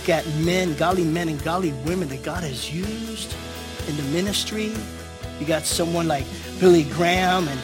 [0.00, 3.34] Look at men, godly men and godly women that God has used
[3.86, 4.72] in the ministry,
[5.38, 6.24] you got someone like
[6.58, 7.60] Billy Graham and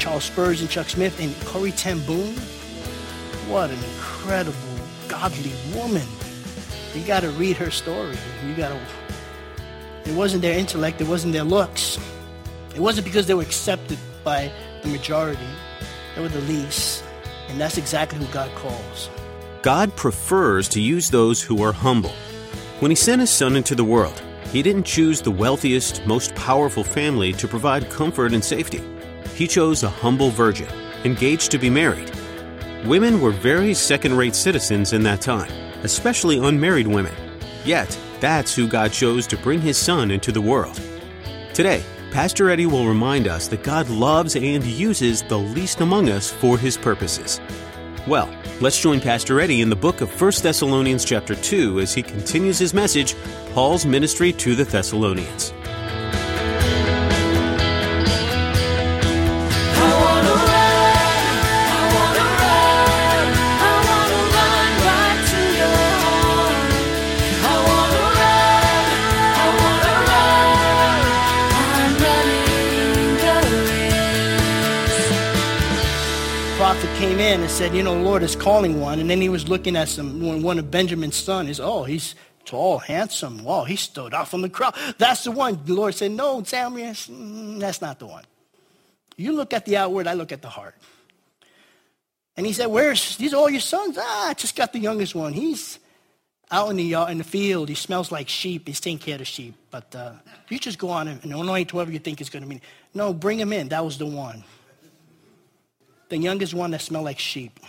[0.00, 2.34] Charles Spurgeon, and Chuck Smith, and Corrie Ten Boom.
[3.46, 4.58] What an incredible,
[5.06, 6.08] godly woman.
[6.92, 8.16] You got to read her story.
[8.44, 10.10] You got to.
[10.10, 11.00] It wasn't their intellect.
[11.00, 12.00] It wasn't their looks.
[12.74, 14.50] It wasn't because they were accepted by
[14.82, 15.38] the majority.
[16.16, 17.04] They were the least.
[17.46, 19.08] And that's exactly who God calls.
[19.66, 22.14] God prefers to use those who are humble.
[22.78, 26.84] When He sent His Son into the world, He didn't choose the wealthiest, most powerful
[26.84, 28.80] family to provide comfort and safety.
[29.34, 30.68] He chose a humble virgin,
[31.02, 32.12] engaged to be married.
[32.84, 35.50] Women were very second rate citizens in that time,
[35.82, 37.16] especially unmarried women.
[37.64, 40.80] Yet, that's who God chose to bring His Son into the world.
[41.54, 46.30] Today, Pastor Eddie will remind us that God loves and uses the least among us
[46.30, 47.40] for His purposes.
[48.06, 52.02] Well, let's join Pastor Eddie in the book of 1 Thessalonians chapter 2 as he
[52.02, 53.14] continues his message,
[53.52, 55.52] Paul's ministry to the Thessalonians.
[77.06, 78.98] Came in and said, you know, the Lord is calling one.
[78.98, 81.60] And then he was looking at some one of Benjamin's sons.
[81.60, 83.44] Oh, he's tall, handsome.
[83.44, 84.74] Wow, he stood out from the crowd.
[84.98, 85.60] That's the one.
[85.64, 88.24] The Lord said, no, Samuel, mm, that's not the one.
[89.16, 90.74] You look at the outward, I look at the heart.
[92.36, 93.96] And he said, where's, these are all your sons?
[94.00, 95.32] Ah, I just got the youngest one.
[95.32, 95.78] He's
[96.50, 97.68] out in the yard, in the field.
[97.68, 98.66] He smells like sheep.
[98.66, 99.54] He's taking care of sheep.
[99.70, 100.12] But uh,
[100.48, 102.60] you just go on and anoint whoever you think is going to be.
[102.94, 103.68] No, bring him in.
[103.68, 104.42] That was the one
[106.08, 107.60] the youngest one that smelled like sheep.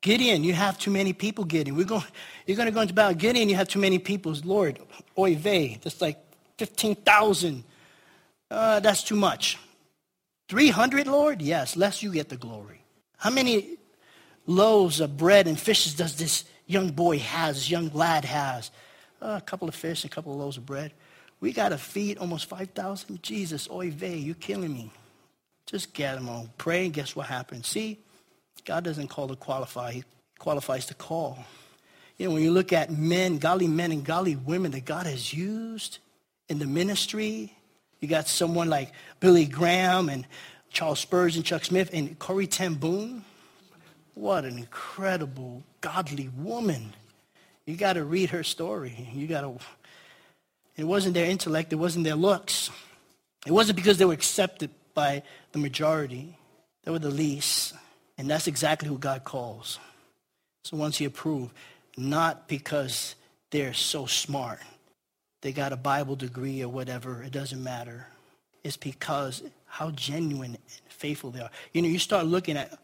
[0.00, 1.76] Gideon, you have too many people, Gideon.
[1.76, 2.04] We're going,
[2.46, 3.14] you're going to go into battle.
[3.14, 4.34] Gideon, you have too many people.
[4.44, 4.78] Lord,
[5.18, 6.18] oy vey, that's like
[6.58, 7.64] 15,000.
[8.50, 9.58] Uh, that's too much.
[10.48, 11.42] 300, Lord?
[11.42, 12.82] Yes, lest you get the glory.
[13.18, 13.76] How many
[14.46, 18.70] loaves of bread and fishes does this young boy has, this young lad has?
[19.20, 20.92] Uh, a couple of fish, a couple of loaves of bread.
[21.40, 23.22] We got to feed almost 5,000.
[23.22, 24.90] Jesus, oy vey, you're killing me.
[25.70, 26.50] Just get them on.
[26.58, 27.68] Pray, and guess what happens?
[27.68, 28.00] See,
[28.64, 30.04] God doesn't call to qualify, He
[30.40, 31.38] qualifies to call.
[32.18, 35.32] You know, when you look at men, godly men and godly women that God has
[35.32, 35.98] used
[36.48, 37.54] in the ministry,
[38.00, 40.26] you got someone like Billy Graham and
[40.70, 43.24] Charles Spurgeon, Chuck Smith, and Corrie Ten Boom.
[44.14, 46.92] What an incredible, godly woman.
[47.64, 49.08] You got to read her story.
[49.14, 49.56] You got to.
[50.76, 52.70] It wasn't their intellect, it wasn't their looks.
[53.46, 54.70] It wasn't because they were accepted
[55.00, 55.22] by
[55.52, 56.36] the majority.
[56.84, 57.72] They were the least.
[58.18, 59.78] And that's exactly who God calls.
[60.64, 61.54] So once he approved,
[61.96, 63.14] not because
[63.50, 64.60] they're so smart,
[65.40, 68.08] they got a Bible degree or whatever, it doesn't matter.
[68.62, 70.58] It's because how genuine and
[70.90, 71.50] faithful they are.
[71.72, 72.78] You know, you start looking at,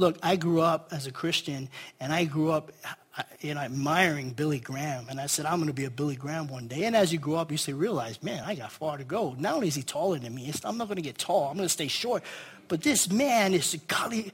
[0.00, 1.68] look, I grew up as a Christian
[2.00, 2.72] and I grew up
[3.18, 5.06] uh, you know, admiring Billy Graham.
[5.10, 6.84] And I said, I'm going to be a Billy Graham one day.
[6.84, 9.34] And as you grow up, you say, realize, man, I got far to go.
[9.38, 11.48] Not only is he taller than me, I'm not going to get tall.
[11.48, 12.22] I'm going to stay short.
[12.68, 14.32] But this man is, golly,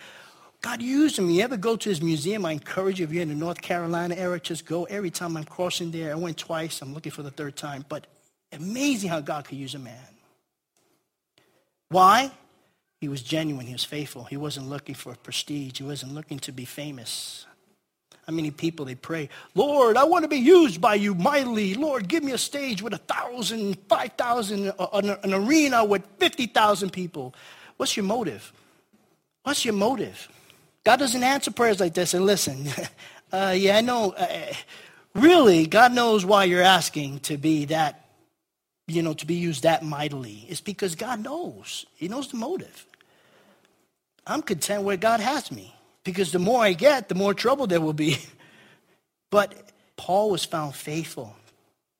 [0.60, 1.30] God used him.
[1.30, 2.44] You ever go to his museum?
[2.44, 4.84] I encourage you, if you're in the North Carolina area, just go.
[4.84, 6.82] Every time I'm crossing there, I went twice.
[6.82, 7.84] I'm looking for the third time.
[7.88, 8.06] But
[8.52, 9.96] amazing how God could use a man.
[11.88, 12.30] Why?
[13.06, 13.66] He was genuine.
[13.66, 14.24] He was faithful.
[14.24, 15.78] He wasn't looking for prestige.
[15.78, 17.46] He wasn't looking to be famous.
[18.26, 21.74] How many people they pray, Lord, I want to be used by you mightily.
[21.74, 26.90] Lord, give me a stage with a thousand, five thousand, an, an arena with 50,000
[26.92, 27.32] people.
[27.76, 28.52] What's your motive?
[29.44, 30.28] What's your motive?
[30.82, 32.12] God doesn't answer prayers like this.
[32.12, 32.66] And listen,
[33.32, 34.14] uh, yeah, I know.
[34.18, 34.52] Uh,
[35.14, 38.08] really, God knows why you're asking to be that,
[38.88, 40.44] you know, to be used that mightily.
[40.48, 41.86] It's because God knows.
[41.94, 42.84] He knows the motive.
[44.26, 45.74] I'm content where God has me
[46.04, 48.18] because the more I get, the more trouble there will be.
[49.28, 51.34] But Paul was found faithful.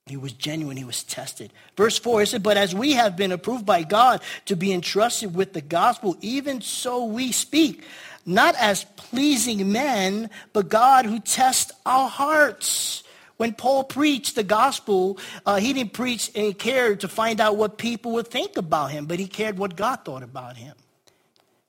[0.07, 0.77] He was genuine.
[0.77, 1.53] He was tested.
[1.77, 5.35] Verse 4, it said, But as we have been approved by God to be entrusted
[5.35, 7.83] with the gospel, even so we speak,
[8.25, 13.03] not as pleasing men, but God who tests our hearts.
[13.37, 17.77] When Paul preached the gospel, uh, he didn't preach and care to find out what
[17.77, 20.75] people would think about him, but he cared what God thought about him,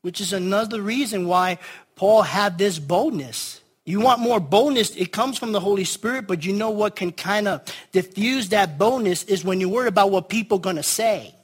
[0.07, 1.59] which is another reason why
[1.97, 3.59] Paul had this boldness.
[3.83, 7.11] You want more boldness, it comes from the Holy Spirit, but you know what can
[7.11, 7.61] kind of
[7.91, 11.35] diffuse that boldness is when you worry about what people are going to say.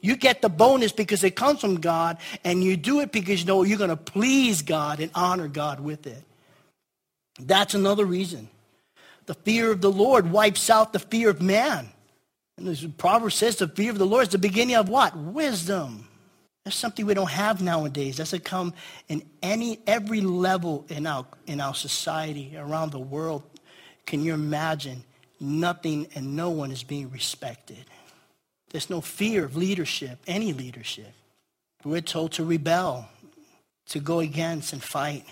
[0.00, 3.46] You get the bonus because it comes from God, and you do it because you
[3.48, 6.22] know you're going to please God and honor God with it.
[7.40, 8.48] That's another reason.
[9.26, 11.88] The fear of the Lord wipes out the fear of man.
[12.56, 15.16] And the Proverbs says the fear of the Lord is the beginning of what?
[15.16, 16.07] Wisdom.
[16.68, 18.18] That's something we don't have nowadays.
[18.18, 18.74] That's come
[19.08, 23.42] in any every level in our in our society around the world.
[24.04, 25.02] Can you imagine?
[25.40, 27.86] Nothing and no one is being respected.
[28.68, 31.10] There's no fear of leadership, any leadership.
[31.84, 33.08] We're told to rebel,
[33.86, 35.24] to go against and fight.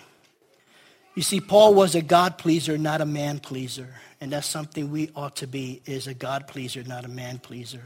[1.14, 3.92] You see, Paul was a God pleaser, not a man pleaser.
[4.22, 7.82] And that's something we ought to be, is a God pleaser, not a man pleaser.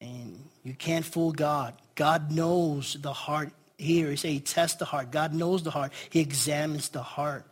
[0.00, 1.74] And you can't fool God.
[1.94, 4.10] God knows the heart here.
[4.10, 5.10] He said he tests the heart.
[5.10, 5.92] God knows the heart.
[6.10, 7.44] He examines the heart.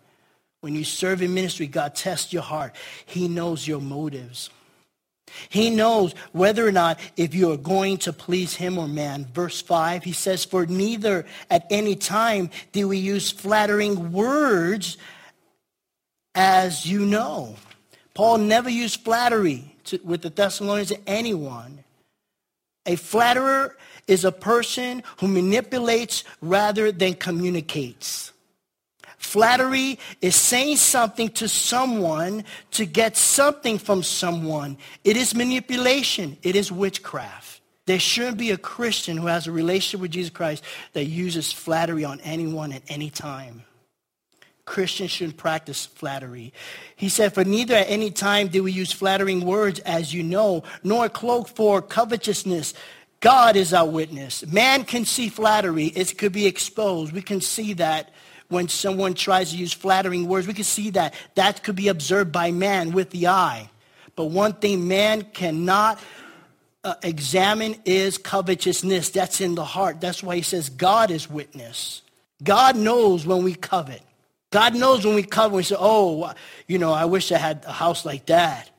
[0.61, 2.77] When you serve in ministry, God tests your heart.
[3.07, 4.51] He knows your motives.
[5.49, 9.27] He knows whether or not if you are going to please him or man.
[9.33, 14.99] Verse 5, he says, For neither at any time do we use flattering words
[16.35, 17.57] as you know.
[18.15, 21.85] Paul never used flattery to, with the Thessalonians to anyone.
[22.91, 23.77] A flatterer
[24.09, 28.33] is a person who manipulates rather than communicates.
[29.17, 32.43] Flattery is saying something to someone
[32.73, 34.77] to get something from someone.
[35.05, 36.37] It is manipulation.
[36.43, 37.61] It is witchcraft.
[37.87, 40.65] There shouldn't be a Christian who has a relationship with Jesus Christ
[40.95, 43.63] that uses flattery on anyone at any time.
[44.71, 46.53] Christians shouldn't practice flattery.
[46.95, 50.63] He said, For neither at any time do we use flattering words, as you know,
[50.85, 52.73] nor cloak for covetousness.
[53.19, 54.47] God is our witness.
[54.47, 55.87] Man can see flattery.
[55.87, 57.13] It could be exposed.
[57.13, 58.13] We can see that
[58.49, 60.47] when someone tries to use flattering words.
[60.47, 61.15] We can see that.
[61.35, 63.69] That could be observed by man with the eye.
[64.15, 65.99] But one thing man cannot
[66.85, 69.11] uh, examine is covetousness.
[69.11, 70.01] That's in the heart.
[70.01, 72.03] That's why he says God is witness.
[72.41, 74.03] God knows when we covet.
[74.51, 76.33] God knows when we covet, we say, oh,
[76.67, 78.71] you know, I wish I had a house like that.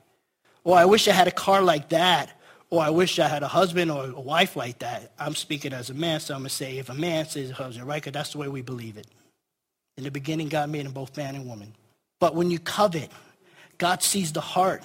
[0.64, 2.38] Or I wish I had a car like that.
[2.70, 5.12] Or I wish I had a husband or a wife like that.
[5.18, 7.54] I'm speaking as a man, so I'm going to say if a man says a
[7.54, 8.02] husband, right?
[8.02, 9.06] Because that's the way we believe it.
[9.98, 11.74] In the beginning, God made them both man and woman.
[12.18, 13.10] But when you covet,
[13.78, 14.82] God sees the heart.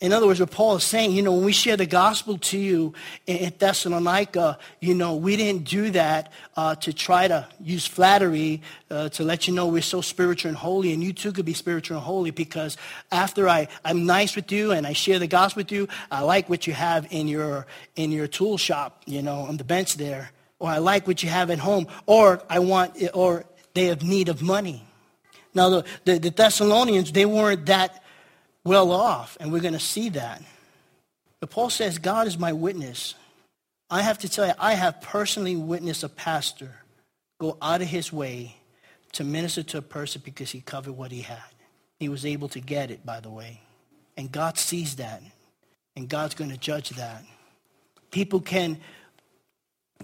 [0.00, 2.58] In other words, what Paul is saying, you know, when we share the gospel to
[2.58, 2.92] you
[3.26, 8.60] in Thessalonica, you know, we didn't do that uh, to try to use flattery
[8.90, 11.54] uh, to let you know we're so spiritual and holy, and you too could be
[11.54, 12.76] spiritual and holy because
[13.12, 16.50] after I, I'm nice with you and I share the gospel with you, I like
[16.50, 20.32] what you have in your, in your tool shop, you know, on the bench there,
[20.58, 23.44] or I like what you have at home, or I want, or
[23.74, 24.84] they have need of money.
[25.54, 28.03] Now, the, the, the Thessalonians, they weren't that
[28.64, 30.42] well off, and we're going to see that.
[31.40, 33.14] But Paul says, God is my witness.
[33.90, 36.70] I have to tell you, I have personally witnessed a pastor
[37.38, 38.56] go out of his way
[39.12, 41.38] to minister to a person because he covered what he had.
[42.00, 43.60] He was able to get it, by the way.
[44.16, 45.22] And God sees that.
[45.96, 47.22] And God's going to judge that.
[48.10, 48.78] People can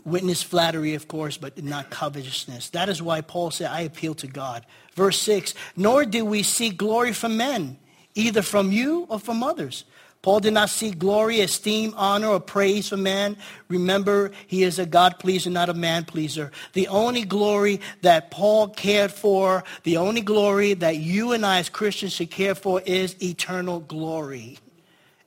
[0.04, 2.70] Witness flattery, of course, but not covetousness.
[2.70, 4.64] That is why Paul said, I appeal to God.
[4.94, 7.78] Verse 6 Nor do we seek glory from men,
[8.20, 9.84] either from you or from others.
[10.22, 13.38] Paul did not seek glory, esteem, honor, or praise from man.
[13.68, 16.52] Remember, he is a God pleaser, not a man pleaser.
[16.74, 21.70] The only glory that Paul cared for, the only glory that you and I as
[21.70, 24.58] Christians should care for is eternal glory.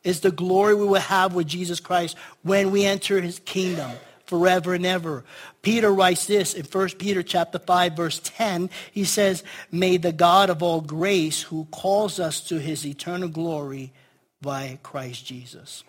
[0.04, 3.90] Is the glory we will have with Jesus Christ when we enter his kingdom
[4.34, 5.24] forever and ever.
[5.62, 8.72] Peter writes this in 1 Peter chapter 5 verse 10.
[8.92, 13.94] He says, "May the God of all grace who calls us to his eternal glory
[14.42, 15.84] by Christ Jesus."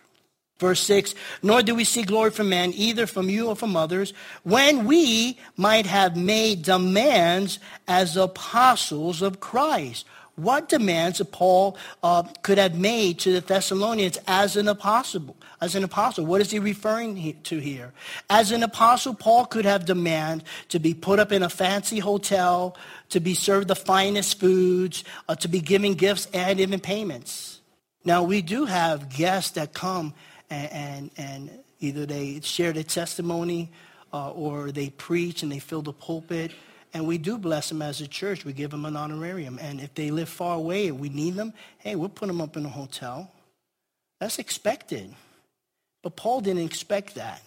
[0.58, 4.12] Verse 6, nor do we see glory from man, either from you or from others,
[4.42, 7.58] when we might have made demands
[7.88, 10.04] as apostles of Christ
[10.36, 15.36] what demands that Paul uh, could have made to the Thessalonians as an apostle?
[15.60, 17.92] As an apostle, what is he referring to here?
[18.28, 22.76] As an apostle, Paul could have demand to be put up in a fancy hotel,
[23.10, 27.60] to be served the finest foods, uh, to be given gifts and even payments.
[28.04, 30.14] Now we do have guests that come
[30.50, 31.50] and and, and
[31.80, 33.70] either they share their testimony
[34.12, 36.52] uh, or they preach and they fill the pulpit.
[36.94, 38.44] And we do bless them as a church.
[38.44, 39.58] We give them an honorarium.
[39.60, 42.56] And if they live far away and we need them, hey, we'll put them up
[42.56, 43.30] in a hotel.
[44.20, 45.12] That's expected.
[46.02, 47.42] But Paul didn't expect that.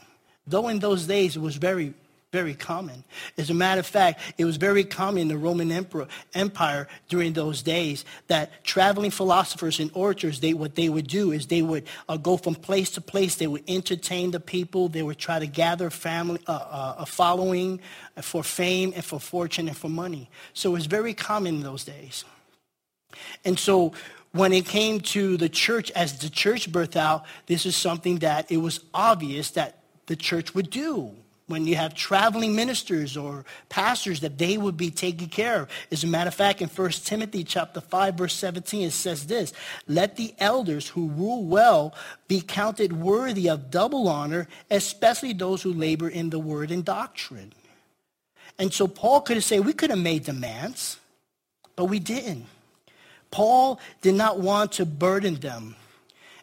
[0.46, 1.94] Though in those days it was very
[2.34, 3.06] very common.
[3.38, 7.32] As a matter of fact, it was very common in the Roman emperor, Empire during
[7.32, 11.86] those days that traveling philosophers and orators, they, what they would do is they would
[12.10, 13.36] uh, go from place to place.
[13.36, 14.90] They would entertain the people.
[14.90, 17.80] They would try to gather family, uh, uh, a following
[18.22, 20.30] for fame and for fortune and for money.
[20.54, 22.26] So it was very common in those days.
[23.46, 23.94] And so
[24.34, 28.52] when it came to the church, as the church birthed out, this is something that
[28.52, 31.16] it was obvious that the church would do
[31.48, 35.70] when you have traveling ministers or pastors that they would be taken care of.
[35.92, 39.54] As a matter of fact, in 1 Timothy chapter 5, verse 17, it says this,
[39.88, 41.94] let the elders who rule well
[42.28, 47.54] be counted worthy of double honor, especially those who labor in the word and doctrine.
[48.60, 50.98] And so Paul could have said, we could have made demands,
[51.76, 52.46] but we didn't.
[53.32, 55.76] Paul did not want to burden them.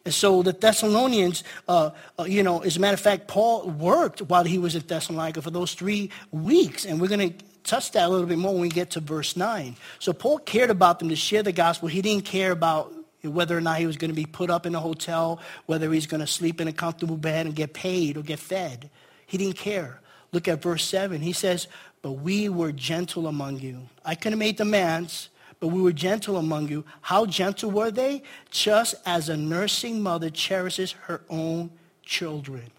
[0.04, 4.20] And so the Thessalonians, uh, uh, you know, as a matter of fact, Paul worked
[4.22, 6.84] while he was at Thessalonica for those three weeks.
[6.84, 9.36] And we're going to touch that a little bit more when we get to verse
[9.36, 9.76] 9.
[9.98, 11.88] So Paul cared about them to share the gospel.
[11.88, 12.92] He didn't care about
[13.22, 16.06] whether or not he was going to be put up in a hotel, whether he's
[16.06, 18.90] going to sleep in a comfortable bed and get paid or get fed.
[19.26, 20.00] He didn't care.
[20.32, 21.22] Look at verse 7.
[21.22, 21.66] He says,
[22.02, 23.88] but we were gentle among you.
[24.04, 25.30] I could have made demands,
[25.60, 26.84] but we were gentle among you.
[27.00, 28.22] How gentle were they?
[28.50, 31.70] Just as a nursing mother cherishes her own
[32.02, 32.70] children.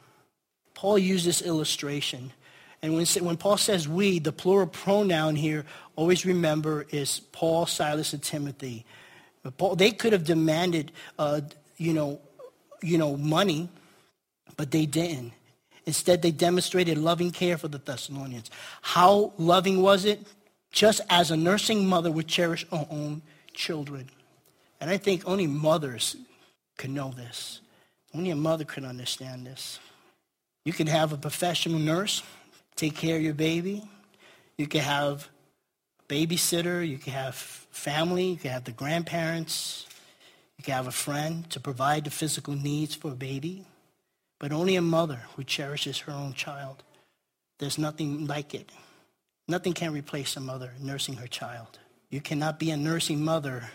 [0.74, 2.32] Paul used this illustration.
[2.82, 5.65] And when, when Paul says we, the plural pronoun here,
[5.96, 8.86] always remember is Paul, Silas, and Timothy.
[9.58, 11.41] Paul, they could have demanded, uh,
[11.77, 12.20] you, know,
[12.82, 13.70] you know, money,
[14.58, 15.34] but they didn't.
[15.86, 18.50] Instead, they demonstrated loving care for the Thessalonians.
[18.82, 20.25] How loving was it?
[20.75, 23.22] Just as a nursing mother would cherish her own
[23.53, 24.10] children.
[24.82, 26.17] And I think only mothers
[26.77, 27.62] can know this.
[28.13, 29.79] Only a mother can understand this.
[30.65, 32.22] You can have a professional nurse
[32.75, 33.88] take care of your baby.
[34.58, 35.29] You can have
[36.01, 36.86] a babysitter.
[36.86, 38.32] You can have family.
[38.32, 39.86] You can have the grandparents.
[40.58, 43.65] You can have a friend to provide the physical needs for a baby.
[44.39, 46.84] But only a mother who cherishes her own child.
[47.60, 48.70] There's nothing like it.
[49.47, 51.79] Nothing can replace a mother nursing her child.
[52.09, 53.69] You cannot be a nursing mother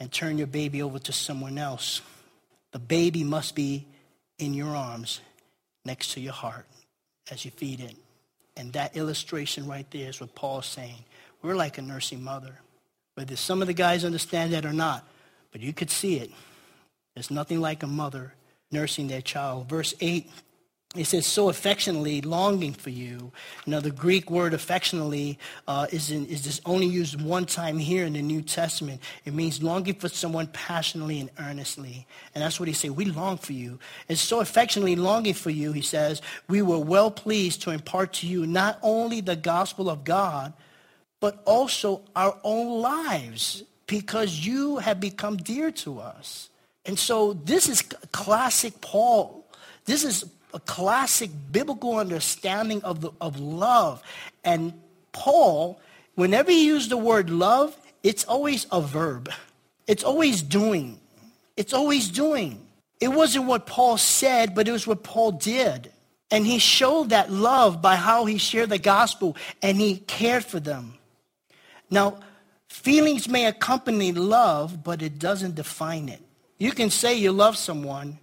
[0.00, 2.00] and turn your baby over to someone else.
[2.72, 3.86] The baby must be
[4.38, 5.20] in your arms
[5.84, 6.66] next to your heart
[7.30, 7.96] as you feed it.
[8.56, 11.04] And that illustration right there is what Paul's saying.
[11.42, 12.60] We're like a nursing mother.
[13.14, 15.06] Whether some of the guys understand that or not,
[15.52, 16.30] but you could see it.
[17.14, 18.34] There's nothing like a mother
[18.72, 19.68] nursing their child.
[19.68, 20.28] Verse 8
[20.94, 23.32] it says so affectionately longing for you.
[23.66, 28.04] Now the Greek word affectionately uh, is, in, is just only used one time here
[28.04, 29.00] in the New Testament.
[29.24, 32.06] It means longing for someone passionately and earnestly.
[32.34, 32.92] And that's what he said.
[32.92, 33.78] We long for you.
[34.08, 38.28] And so affectionately longing for you, he says, we were well pleased to impart to
[38.28, 40.52] you not only the gospel of God,
[41.18, 46.50] but also our own lives because you have become dear to us.
[46.86, 47.82] And so this is
[48.12, 49.46] classic Paul.
[49.86, 50.24] This is
[50.54, 54.02] a classic biblical understanding of, the, of love.
[54.44, 54.72] And
[55.12, 55.80] Paul,
[56.14, 59.30] whenever he used the word love, it's always a verb.
[59.86, 61.00] It's always doing.
[61.56, 62.64] It's always doing.
[63.00, 65.90] It wasn't what Paul said, but it was what Paul did.
[66.30, 70.60] And he showed that love by how he shared the gospel and he cared for
[70.60, 70.94] them.
[71.90, 72.20] Now,
[72.68, 76.22] feelings may accompany love, but it doesn't define it.
[76.58, 78.18] You can say you love someone,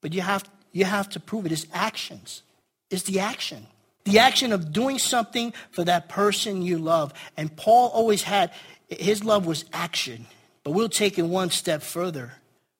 [0.00, 0.42] but you have
[0.76, 1.52] you have to prove it.
[1.52, 2.42] It's actions.
[2.90, 3.66] It's the action.
[4.04, 7.14] The action of doing something for that person you love.
[7.34, 8.52] And Paul always had,
[8.90, 10.26] his love was action.
[10.64, 12.34] But we'll take it one step further.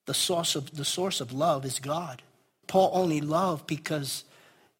[0.04, 2.20] The source of, the source of love is God.
[2.66, 4.24] Paul only loved because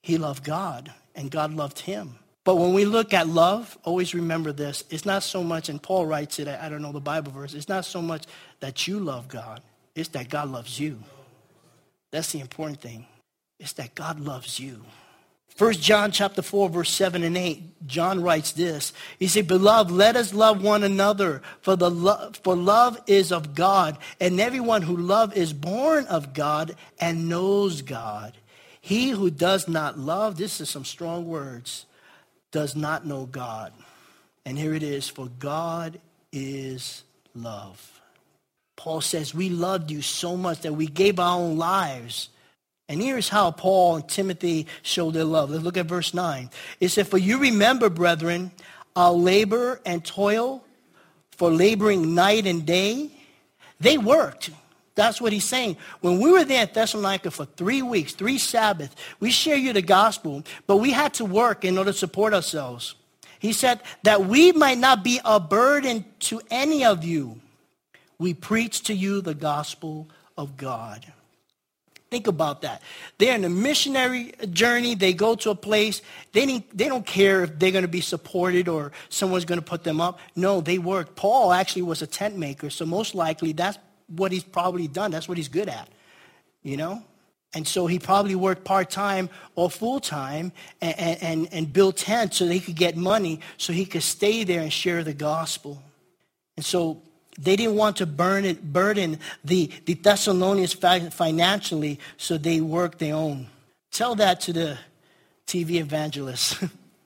[0.03, 2.17] he loved God and God loved him.
[2.45, 4.85] But when we look at love, always remember this.
[4.91, 7.69] It's not so much, and Paul writes it, I don't know the Bible verse, it's
[7.69, 8.25] not so much
[8.61, 9.63] that you love God.
[9.95, 11.03] It's that God loves you.
[12.11, 13.07] That's the important thing.
[13.59, 14.85] It's that God loves you.
[15.57, 18.93] First John chapter 4, verse 7 and 8, John writes this.
[19.19, 23.55] He said, Beloved, let us love one another, for, the lo- for love is of
[23.55, 28.37] God, and everyone who loves is born of God and knows God.
[28.83, 31.87] He who does not love, this is some strong words,
[32.53, 33.73] does not know God.
[34.45, 35.99] And here it is, for God
[36.33, 37.03] is
[37.35, 37.96] love.
[38.77, 42.29] Paul says, we loved you so much that we gave our own lives
[42.89, 45.51] And here's how Paul and Timothy showed their love.
[45.51, 46.51] Let's look at verse 9.
[46.81, 48.53] It said, For you remember, brethren,
[48.95, 50.65] our labor and toil
[51.33, 53.11] for laboring night and day.
[53.81, 54.51] They worked.
[54.95, 55.77] That's what he's saying.
[56.01, 59.83] When we were there at Thessalonica for three weeks, three Sabbaths, we share you the
[59.83, 62.95] gospel, but we had to work in order to support ourselves.
[63.39, 67.39] He said that we might not be a burden to any of you.
[68.19, 71.13] We preach to you the gospel of God.
[72.09, 72.83] Think about that.
[73.19, 74.95] They're in a missionary journey.
[74.95, 76.03] They go to a place.
[76.33, 79.65] They, need, they don't care if they're going to be supported or someone's going to
[79.65, 80.21] put them up.
[80.37, 81.17] No, they work.
[81.17, 85.11] Paul actually was a tent maker, so most likely that's what he's probably done.
[85.11, 85.89] That's what he's good at,
[86.63, 87.03] you know?
[87.55, 92.61] And so he probably worked part-time or full-time and, and, and built tents so he
[92.61, 95.83] could get money so he could stay there and share the gospel.
[96.57, 97.03] And so
[97.39, 103.15] they didn't want to burn it, burden the, the Thessalonians financially, so they worked their
[103.15, 103.49] own.
[103.91, 104.79] Tell that to the
[105.47, 106.63] TV evangelists.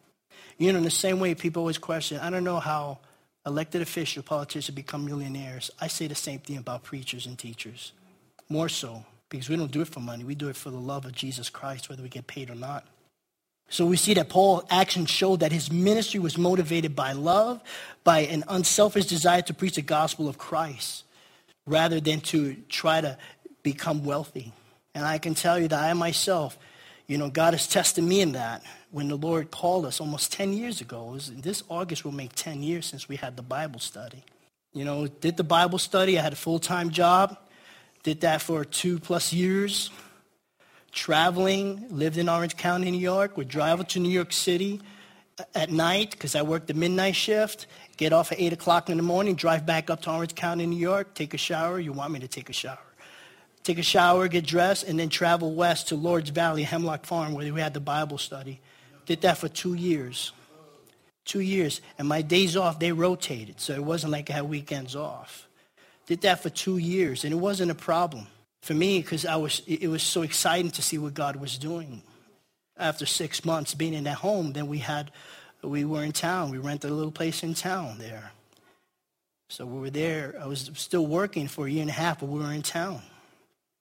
[0.59, 2.99] you know, in the same way people always question, I don't know how
[3.47, 5.71] elected officials, politicians become millionaires.
[5.81, 7.93] I say the same thing about preachers and teachers.
[8.49, 10.25] More so, because we don't do it for money.
[10.25, 12.85] We do it for the love of Jesus Christ, whether we get paid or not.
[13.71, 17.63] So we see that Paul's actions showed that his ministry was motivated by love,
[18.03, 21.05] by an unselfish desire to preach the gospel of Christ,
[21.67, 23.17] rather than to try to
[23.63, 24.53] become wealthy.
[24.93, 26.59] And I can tell you that I myself,
[27.07, 28.65] you know, God has tested me in that.
[28.91, 32.65] When the Lord called us almost 10 years ago, was, this August will make 10
[32.65, 34.25] years since we had the Bible study.
[34.73, 36.19] You know, did the Bible study.
[36.19, 37.39] I had a full-time job.
[38.03, 39.91] Did that for two plus years
[40.93, 44.81] traveling, lived in Orange County, New York, would drive to New York City
[45.39, 47.67] uh, at night because I worked the midnight shift,
[47.97, 50.79] get off at 8 o'clock in the morning, drive back up to Orange County, New
[50.79, 51.79] York, take a shower.
[51.79, 52.79] You want me to take a shower.
[53.63, 57.53] Take a shower, get dressed, and then travel west to Lord's Valley, Hemlock Farm, where
[57.53, 58.61] we had the Bible study.
[59.05, 60.33] Did that for two years.
[61.27, 61.83] Two years.
[61.99, 65.47] And my days off, they rotated, so it wasn't like I had weekends off.
[66.07, 68.27] Did that for two years, and it wasn't a problem
[68.63, 72.03] for me because I was it was so exciting to see what God was doing.
[72.77, 75.11] After six months being in that home, then we had
[75.63, 76.51] we were in town.
[76.51, 78.33] We rented a little place in town there.
[79.49, 80.37] So we were there.
[80.41, 83.03] I was still working for a year and a half, but we were in town.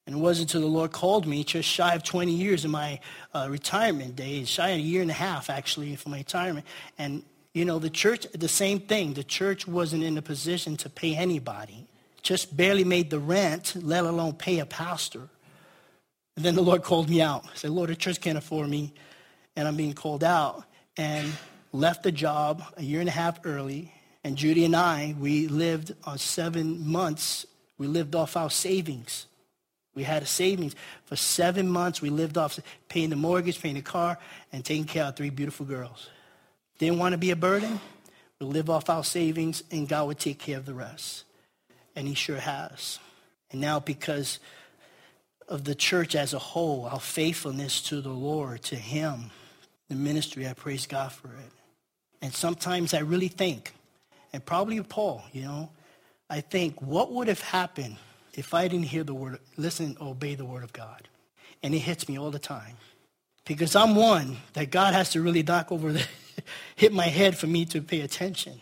[0.07, 2.99] And it wasn't until the Lord called me, just shy of 20 years in my
[3.31, 6.65] uh, retirement days, shy of a year and a half actually for my retirement.
[6.97, 9.13] And you know, the church, the same thing.
[9.13, 11.87] The church wasn't in a position to pay anybody
[12.21, 15.29] just barely made the rent, let alone pay a pastor.
[16.35, 17.45] And then the Lord called me out.
[17.45, 18.93] I said, Lord, the church can't afford me,
[19.55, 20.63] and I'm being called out.
[20.97, 21.31] And
[21.71, 23.93] left the job a year and a half early.
[24.23, 27.45] And Judy and I, we lived on seven months.
[27.77, 29.27] We lived off our savings.
[29.95, 30.75] We had a savings.
[31.05, 34.17] For seven months, we lived off paying the mortgage, paying the car,
[34.51, 36.09] and taking care of three beautiful girls.
[36.79, 37.79] Didn't want to be a burden.
[38.39, 41.25] We live off our savings, and God would take care of the rest
[41.99, 42.97] and he sure has.
[43.51, 44.39] And now because
[45.49, 49.31] of the church as a whole, our faithfulness to the Lord, to him,
[49.89, 51.51] the ministry, I praise God for it.
[52.21, 53.73] And sometimes I really think,
[54.31, 55.71] and probably Paul, you know,
[56.29, 57.97] I think, what would have happened
[58.33, 61.09] if I didn't hear the word, listen, obey the word of God?
[61.63, 62.77] And it hits me all the time.
[63.45, 66.07] Because I'm one that God has to really knock over the,
[66.77, 68.61] hit my head for me to pay attention.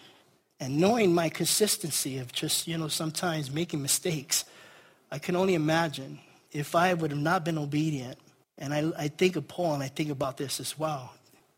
[0.60, 4.46] And knowing my consistency of just, you know, sometimes making mistakes,
[5.12, 6.20] I can only imagine
[6.52, 8.18] if I would have not been obedient.
[8.58, 11.14] And I, I think of Paul and I think about this as well.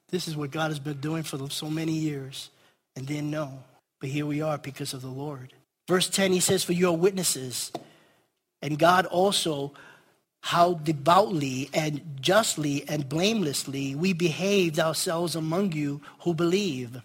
[0.10, 2.50] This is what God has been doing for so many years
[2.96, 3.64] and didn't know.
[4.02, 5.54] But here we are because of the Lord.
[5.88, 7.72] Verse 10, he says, for you are witnesses.
[8.62, 9.74] And God also,
[10.42, 17.02] how devoutly and justly and blamelessly we behaved ourselves among you who believe.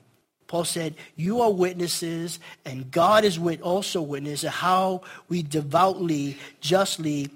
[0.54, 7.28] Paul said, you are witnesses and God is also witness of how we devoutly, justly,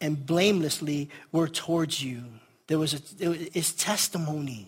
[0.00, 2.24] and blamelessly were towards you.
[2.66, 2.98] There was a,
[3.56, 4.66] it's testimony.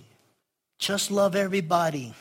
[0.78, 2.14] Just love everybody.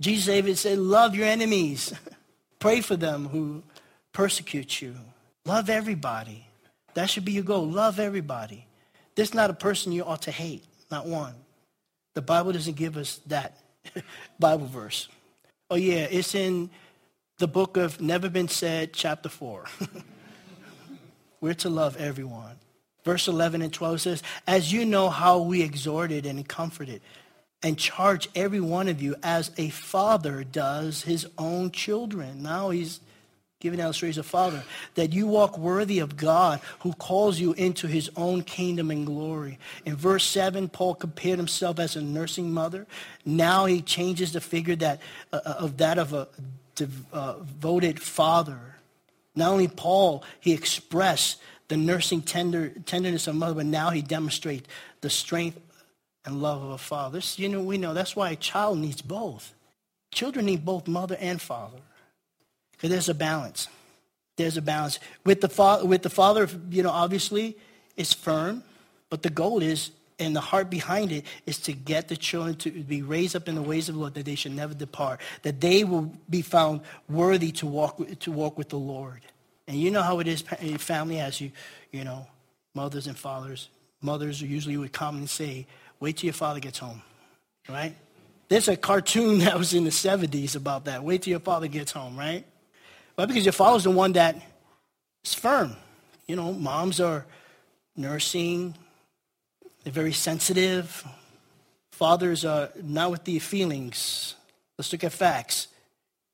[0.00, 1.92] Jesus even said, love your enemies.
[2.58, 3.62] Pray for them who
[4.14, 4.94] persecute you.
[5.44, 6.46] Love everybody.
[6.94, 7.68] That should be your goal.
[7.68, 8.66] Love everybody.
[9.16, 10.64] There's not a person you ought to hate.
[10.90, 11.34] Not one.
[12.14, 13.59] The Bible doesn't give us that
[14.38, 15.08] Bible verse.
[15.70, 16.70] Oh, yeah, it's in
[17.38, 19.64] the book of Never Been Said, chapter 4.
[21.40, 22.56] We're to love everyone.
[23.04, 27.00] Verse 11 and 12 says, As you know how we exhorted and comforted
[27.62, 32.42] and charge every one of you as a father does his own children.
[32.42, 33.00] Now he's
[33.60, 38.10] giving illustration of father, that you walk worthy of God who calls you into his
[38.16, 39.58] own kingdom and glory.
[39.84, 42.86] In verse 7, Paul compared himself as a nursing mother.
[43.24, 45.00] Now he changes the figure that,
[45.32, 46.28] uh, uh of that of a
[46.74, 48.58] devoted uh, father.
[49.36, 54.68] Not only Paul, he expressed the nursing tender, tenderness of mother, but now he demonstrates
[55.02, 55.60] the strength
[56.24, 57.18] and love of a father.
[57.18, 59.54] This, you know, we know that's why a child needs both.
[60.12, 61.78] Children need both mother and father.
[62.88, 63.68] There's a balance.
[64.36, 64.98] There's a balance.
[65.24, 67.56] With the, fa- with the father, you know, obviously,
[67.96, 68.62] it's firm,
[69.10, 72.70] but the goal is, and the heart behind it, is to get the children to
[72.70, 75.60] be raised up in the ways of the Lord, that they should never depart, that
[75.60, 79.20] they will be found worthy to walk, to walk with the Lord.
[79.68, 80.42] And you know how it is,
[80.78, 81.52] family, as you,
[81.92, 82.26] you know,
[82.74, 83.68] mothers and fathers.
[84.02, 85.66] Mothers usually would commonly say,
[86.00, 87.02] wait till your father gets home,
[87.68, 87.94] right?
[88.48, 91.04] There's a cartoon that was in the 70s about that.
[91.04, 92.44] Wait till your father gets home, right?
[93.26, 94.36] Because your father's the one that
[95.24, 95.76] is firm.
[96.26, 97.26] You know, moms are
[97.96, 98.74] nursing,
[99.82, 101.04] they're very sensitive.
[101.92, 104.34] Fathers are not with the feelings.
[104.78, 105.68] Let's look at facts.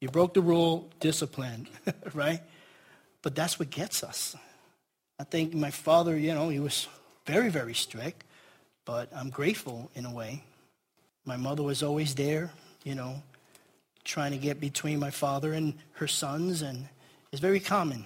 [0.00, 1.66] You broke the rule, discipline,
[2.14, 2.40] right?
[3.22, 4.36] But that's what gets us.
[5.18, 6.86] I think my father, you know, he was
[7.26, 8.24] very, very strict,
[8.84, 10.44] but I'm grateful in a way.
[11.24, 12.52] My mother was always there,
[12.84, 13.22] you know,
[14.06, 16.88] trying to get between my father and her sons, and
[17.32, 18.04] it's very common.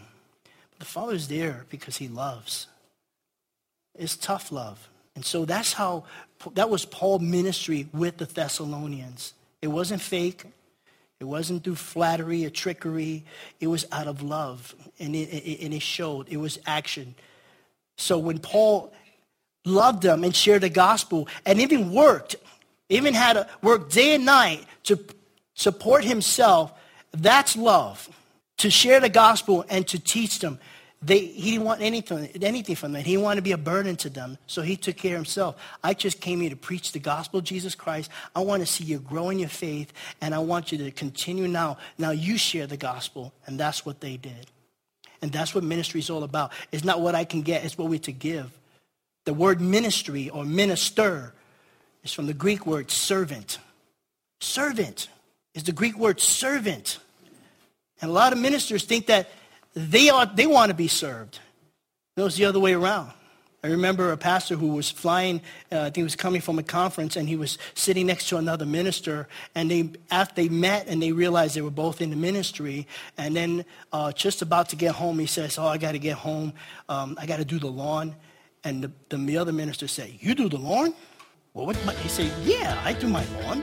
[0.71, 2.67] But the father's there because he loves.
[3.97, 4.89] It's tough love.
[5.15, 6.05] And so that's how,
[6.55, 9.35] that was Paul's ministry with the Thessalonians.
[9.61, 10.45] It wasn't fake.
[11.21, 13.25] It wasn't through flattery or trickery.
[13.61, 14.75] It was out of love.
[14.99, 16.29] And it, it, and it showed.
[16.29, 17.15] It was action.
[17.99, 18.93] So when Paul
[19.67, 22.37] loved them and shared the gospel and even worked,
[22.89, 24.99] even had to work day and night to
[25.61, 26.73] support himself,
[27.12, 28.09] that's love.
[28.59, 30.59] To share the gospel and to teach them.
[31.03, 33.03] They, he didn't want anything, anything from them.
[33.03, 35.57] He wanted to be a burden to them, so he took care of himself.
[35.83, 38.11] I just came here to preach the gospel of Jesus Christ.
[38.37, 41.49] I want to see you grow in your faith, and I want you to continue
[41.49, 41.79] now.
[41.96, 44.51] Now you share the gospel, and that's what they did.
[45.23, 46.53] And that's what ministry is all about.
[46.70, 48.51] It's not what I can get, it's what we're to give.
[49.25, 51.33] The word ministry or minister
[52.03, 53.59] is from the Greek word servant.
[54.40, 55.09] Servant
[55.55, 56.99] is the Greek word servant.
[58.01, 59.31] And a lot of ministers think that
[59.75, 61.39] they, are, they want to be served.
[62.17, 63.13] No, it's the other way around.
[63.63, 66.63] I remember a pastor who was flying, uh, I think he was coming from a
[66.63, 69.29] conference, and he was sitting next to another minister.
[69.55, 72.87] And they, after they met and they realized they were both in the ministry,
[73.19, 76.17] and then uh, just about to get home, he says, Oh, I got to get
[76.17, 76.55] home.
[76.89, 78.17] Um, I got to do the lawn.
[78.65, 80.95] And the, the, the, other minister said, You do the lawn?
[81.53, 83.63] Well, what, he said, Yeah, I do my lawn.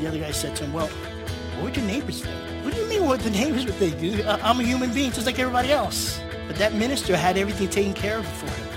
[0.00, 0.90] The other guy said to him, Well,
[1.54, 2.64] what would your neighbors think?
[2.64, 4.00] What do you mean what the neighbors would think?
[4.26, 6.20] I'm a human being just like everybody else.
[6.46, 8.68] But that minister had everything taken care of for him.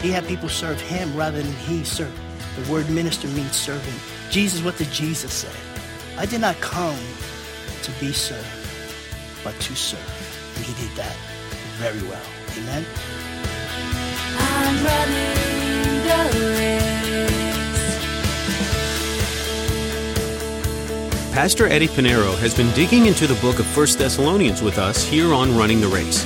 [0.00, 2.12] He had people serve him rather than he serve.
[2.56, 3.96] The word minister means servant.
[4.30, 5.52] Jesus, what did Jesus say?
[6.18, 6.98] I did not come
[7.82, 8.46] to be served,
[9.44, 10.52] but to serve.
[10.56, 11.16] And he did that
[11.78, 12.22] very well.
[12.58, 12.84] Amen.
[21.36, 25.34] Pastor Eddie Pinero has been digging into the book of 1 Thessalonians with us here
[25.34, 26.24] on Running the Race.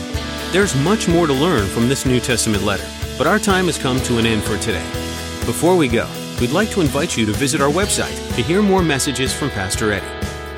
[0.53, 2.87] There's much more to learn from this New Testament letter,
[3.19, 4.87] but our time has come to an end for today.
[5.47, 6.09] Before we go,
[6.41, 9.91] we'd like to invite you to visit our website to hear more messages from Pastor
[9.91, 10.07] Eddie.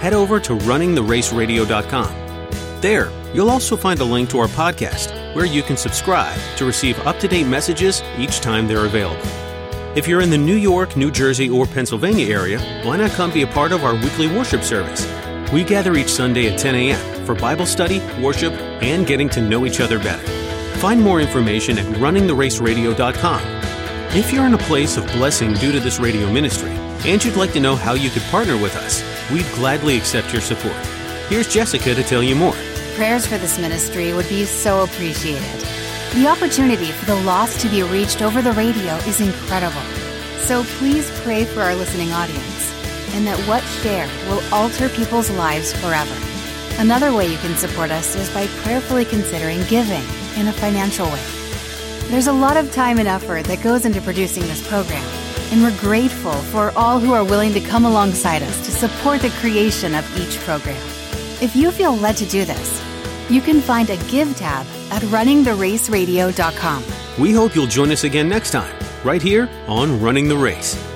[0.01, 2.81] Head over to runningtheraceradio.com.
[2.83, 6.99] There, you'll also find a link to our podcast where you can subscribe to receive
[7.07, 9.52] up to date messages each time they're available.
[9.95, 13.43] If you're in the New York, New Jersey, or Pennsylvania area, why not come be
[13.43, 15.07] a part of our weekly worship service?
[15.53, 17.27] We gather each Sunday at 10 a.m.
[17.27, 20.27] for Bible study, worship, and getting to know each other better.
[20.79, 23.43] Find more information at runningtheraceradio.com.
[24.17, 26.71] If you're in a place of blessing due to this radio ministry,
[27.05, 30.41] and you'd like to know how you could partner with us, we'd gladly accept your
[30.41, 30.87] support.
[31.29, 32.57] Here's Jessica to tell you more.
[32.95, 35.82] Prayers for this ministry would be so appreciated.
[36.15, 39.81] The opportunity for the lost to be reached over the radio is incredible.
[40.41, 42.71] So please pray for our listening audience
[43.15, 46.15] and that what share will alter people's lives forever.
[46.79, 50.05] Another way you can support us is by prayerfully considering giving
[50.37, 51.25] in a financial way.
[52.11, 55.03] There's a lot of time and effort that goes into producing this program,
[55.51, 59.31] and we're grateful for all who are willing to come alongside us to support the
[59.41, 60.77] creation of each program.
[61.41, 62.83] If you feel led to do this,
[63.31, 66.85] you can find a Give tab at runningtheraceradio.com.
[67.19, 70.92] We hope you'll join us again next time, right here on Running the Race.